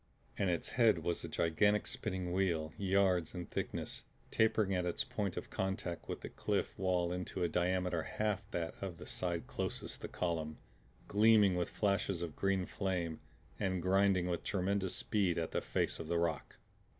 [0.35, 5.37] And its head was a gigantic spinning wheel, yards in thickness, tapering at its point
[5.37, 10.01] of contact with the cliff wall into a diameter half that of the side closest
[10.01, 10.57] the column,
[11.07, 13.19] gleaming with flashes of green flame
[13.59, 16.55] and grinding with tremendous speed at the face of the rock.